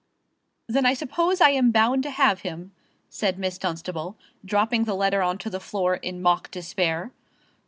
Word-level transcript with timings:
"Then 0.65 0.83
I 0.83 0.95
suppose 0.95 1.39
I 1.41 1.51
am 1.51 1.69
bound 1.69 2.01
to 2.01 2.09
have 2.09 2.39
him," 2.41 2.71
said 3.11 3.37
Miss 3.37 3.59
Dunstable, 3.59 4.17
dropping 4.43 4.85
the 4.85 4.95
letter 4.95 5.21
on 5.21 5.37
to 5.37 5.49
the 5.51 5.59
floor 5.59 5.97
in 5.97 6.23
mock 6.23 6.49
despair. 6.49 7.11